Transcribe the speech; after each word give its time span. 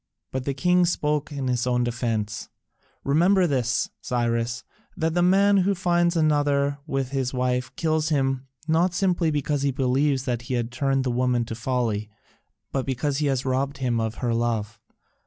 But 0.31 0.45
the 0.45 0.55
king 0.55 0.87
spoke 0.87 1.31
in 1.31 1.47
his 1.47 1.67
own 1.67 1.83
defence: 1.83 2.49
"Remember 3.03 3.45
this, 3.45 3.91
Cyrus, 4.01 4.63
that 4.97 5.13
the 5.13 5.21
man 5.21 5.57
who 5.57 5.75
finds 5.75 6.17
another 6.17 6.79
with 6.87 7.11
his 7.11 7.35
wife 7.35 7.71
kills 7.75 8.09
him 8.09 8.47
not 8.67 8.95
simply 8.95 9.29
because 9.29 9.61
he 9.61 9.69
believes 9.69 10.23
that 10.25 10.41
he 10.41 10.55
has 10.55 10.65
turned 10.71 11.03
the 11.03 11.11
woman 11.11 11.45
to 11.45 11.53
folly, 11.53 12.09
but 12.71 12.83
because 12.83 13.19
he 13.19 13.27
has 13.27 13.45
robbed 13.45 13.77
him 13.77 13.99
of 13.99 14.15
her 14.25 14.33
love. 14.33 14.79